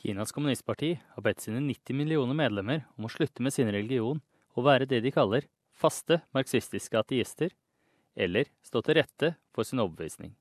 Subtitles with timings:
[0.00, 4.22] Kinas kommunistparti har bedt sine 90 millioner medlemmer om å slutte med sin religion
[4.56, 5.44] og være det de kaller
[5.76, 7.52] faste marxistiske ateister,
[8.16, 10.32] eller stå til rette for sin overbevisning.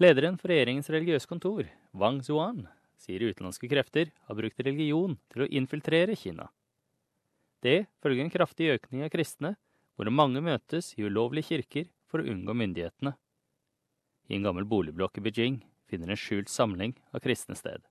[0.00, 2.64] Lederen for regjeringens religiøse kontor, Wang Zuan,
[2.96, 6.48] sier utenlandske krefter har brukt religion til å infiltrere Kina.
[7.60, 9.56] Det følger en kraftig økning av kristne,
[9.98, 13.12] hvor mange møtes i ulovlige kirker for å unngå myndighetene.
[14.32, 15.60] I en gammel boligblokk i Beijing
[15.90, 17.82] finner en skjult samling av kristne sted.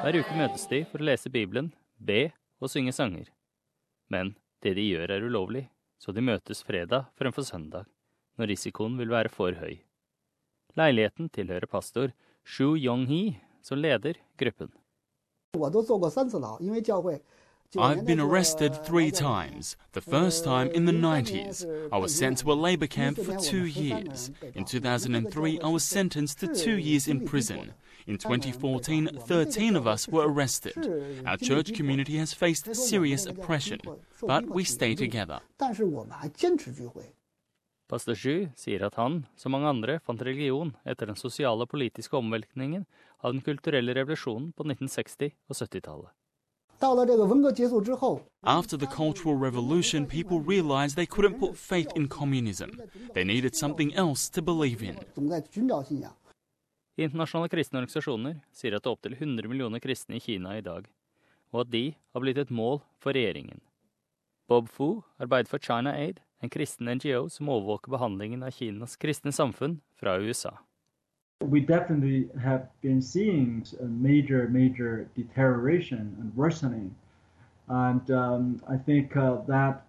[0.00, 1.68] Hver uke møtes de for å lese Bibelen,
[1.98, 3.28] be og synge sanger.
[4.08, 5.68] Men det de gjør er ulovlig,
[6.00, 7.84] så de møtes fredag fremfor søndag,
[8.40, 9.76] når risikoen vil være for høy.
[10.78, 12.12] Leiligheten tilhører pastor
[12.44, 14.70] Shu Yong-hee, som leder gruppen.
[15.58, 17.20] 我都坐过三次牢，因为教会
[17.77, 19.75] I've been arrested three times.
[19.91, 21.65] The first time in the 90s.
[21.91, 24.31] I was sent to a labor camp for two years.
[24.53, 27.73] In 2003, I was sentenced to two years in prison.
[28.07, 30.77] In 2014, 13 of us were arrested.
[31.25, 33.79] Our church community has faced serious oppression,
[34.21, 35.39] but we stay together.
[37.87, 42.17] Pastor Zhu sier at han, som mange andre, fant religion etter den sosiale og politiske
[42.17, 42.87] omveltningen
[43.21, 46.09] av den kulturelle revolusjonen på 1960- og 70-tallet.
[48.43, 52.81] After the Cultural Revolution, people realized they couldn't put faith in communism.
[53.13, 54.97] They needed something else to believe in.
[56.97, 60.85] Internasjonale kristne organisasjoner sier at det er opptil 100 millioner kristne i Kina i dag,
[61.51, 63.59] og at de har blitt et mål for regjeringen.
[64.47, 69.33] Bob Fu arbeider for China Aid, en kristen NGO som overvåker behandlingen av Kinas kristne
[69.35, 70.53] samfunn fra USA.
[71.41, 76.95] We definitely have been seeing a major, major deterioration and worsening.
[77.67, 79.85] And um, I think uh, that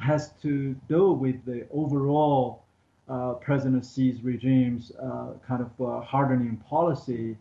[0.00, 2.62] has to do with the overall
[3.08, 7.36] uh, President Xi's regime's uh, kind of uh, hardening policy.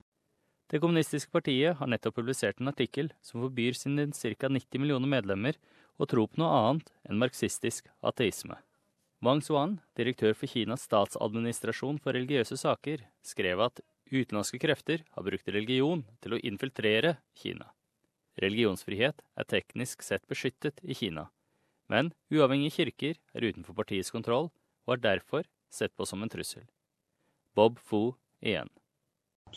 [0.69, 4.49] Det kommunistiske partiet har nettopp publisert en artikkel som forbyr sine ca.
[4.51, 5.55] 90 millioner medlemmer
[5.95, 8.57] å tro på noe annet enn marxistisk ateisme.
[9.25, 13.79] Wang Zuan, direktør for Kinas statsadministrasjon for religiøse saker, skrev at
[14.11, 17.71] utenlandske krefter har brukt religion til å infiltrere Kina.
[18.37, 21.31] Religionsfrihet er teknisk sett beskyttet i Kina,
[21.89, 24.51] men uavhengige kirker er utenfor partiets kontroll
[24.85, 26.67] og er derfor sett på som en trussel.
[27.57, 28.13] Bob Fu
[28.45, 28.69] igjen.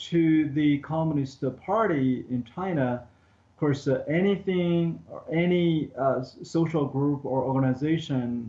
[0.09, 3.05] To the Communist Party in China,
[3.53, 8.49] of course, anything or any uh, social group or organization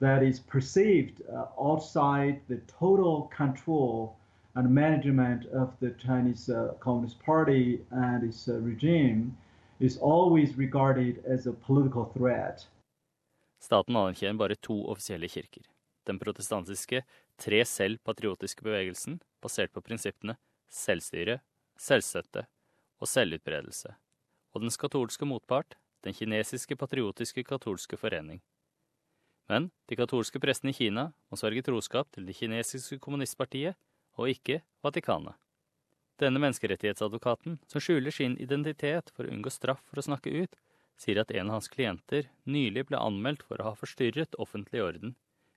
[0.00, 4.16] that is perceived uh, outside the total control
[4.54, 9.36] and management of the Chinese uh, Communist Party and its uh, regime
[9.80, 12.66] is always regarded as a political threat.
[13.60, 15.62] Staten anerkjenner bare to offisielle kirker.
[16.06, 17.02] Den protestantiske
[17.38, 20.34] Tre selv patriotiske bevegelsen, basert på prinsippene
[20.68, 21.38] selvstyre,
[21.78, 22.44] selvstøtte
[22.98, 23.92] og selvutbredelse,
[24.52, 28.40] og dens katolske motpart, den kinesiske patriotiske katolske forening.
[29.49, 33.75] Men de katolske prestene i Kina må sverge troskap til det kinesiske kommunistpartiet
[34.17, 35.35] og ikke Vatikanet.
[36.21, 40.55] Denne menneskerettighetsadvokaten, som skjuler sin identitet for å unngå straff for å snakke ut,
[40.95, 45.15] sier at en av hans klienter nylig ble anmeldt for å ha forstyrret offentlig orden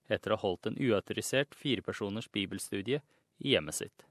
[0.08, 3.02] etter å ha holdt en uautorisert firepersoners bibelstudie
[3.38, 4.06] i hjemmet sitt.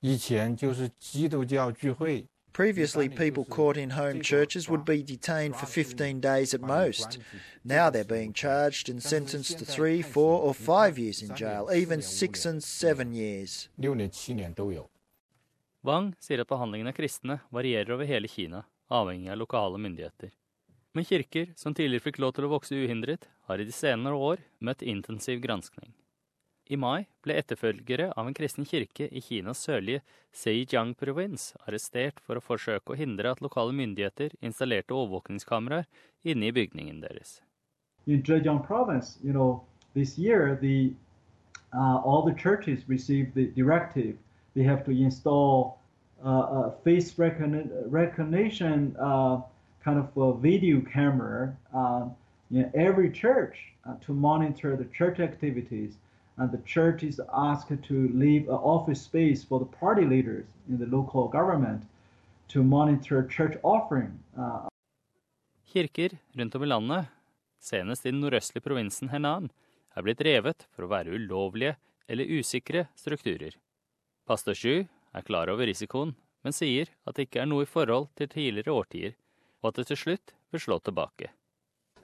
[0.00, 7.17] 以前就是基督教聚会， Previously, people caught in home churches would be detained for 15 days at most.
[7.63, 12.03] Now they're being charged and sentenced to three, four, or five years in jail, even
[12.03, 13.69] six and seven years.
[15.83, 20.29] Wang sier at behandlingen av kristne varierer over hele Kina, avhengig av lokale myndigheter.
[20.93, 24.45] Men kirker som tidligere fikk lov til å vokse uhindret, har i de senere år
[24.63, 25.91] møtt intensiv granskning.
[26.69, 30.01] I mai ble etterfølgere av en kristen kirke i Kinas sørlige
[30.31, 35.89] Zhejiang-provins arrestert for å forsøke å hindre at lokale myndigheter installerte overvåkningskameraer
[36.23, 37.41] inne i bygningen deres.
[38.07, 39.63] In Zhejiang province, you know,
[39.93, 40.93] this year the
[41.73, 44.15] uh, all the churches received the directive.
[44.55, 45.79] They have to install
[46.23, 49.41] uh, face recogn recognition uh,
[49.83, 52.05] kind of a video camera uh,
[52.51, 53.57] in every church
[53.87, 55.97] uh, to monitor the church activities.
[56.37, 60.79] And the church is asked to leave an office space for the party leaders in
[60.79, 61.83] the local government
[62.47, 64.19] to monitor church offering.
[64.37, 64.67] Uh,
[65.73, 67.05] Kirker rundt om i landet,
[67.59, 69.51] senest i den nordøstlige provinsen Henan,
[69.95, 71.75] er blitt revet for å være ulovlige
[72.09, 73.55] eller usikre strukturer.
[74.27, 78.09] Pastor Xu er klar over risikoen, men sier at det ikke er noe i forhold
[78.17, 79.15] til tidligere årtier,
[79.61, 81.29] og at det til slutt vil slå tilbake.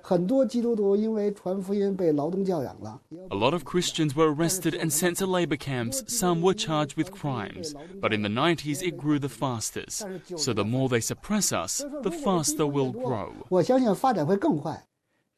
[0.06, 3.00] 很多基督徒因为传福音被劳动教养了。
[3.31, 6.05] A lot of Christians were arrested and sent to labor camps.
[6.06, 7.72] Some were charged with crimes.
[8.02, 10.06] But in the 90s, it grew the fastest.
[10.37, 13.32] So the more they suppress us, the faster we'll grow.
[13.49, 14.87] 我相信发展会更快。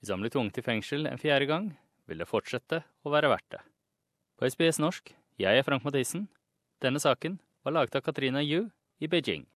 [0.02, 1.78] Hvis han blir tvunget i fengsel en fjerde gang,
[2.08, 3.62] vil det fortsette å være verdt det.
[4.37, 6.26] På SBS norsk, jeg er Frank Mathisen.
[6.82, 8.67] Denne saken var laget av Katrina Yu
[8.99, 9.46] i Beijing.